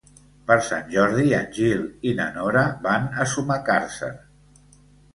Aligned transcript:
Per 0.45 0.55
Sant 0.67 0.89
Jordi 0.95 1.25
en 1.41 1.45
Gil 1.59 1.85
i 2.13 2.15
na 2.21 2.27
Nora 2.39 2.65
van 2.89 3.09
a 3.27 3.31
Sumacàrcer. 3.37 4.15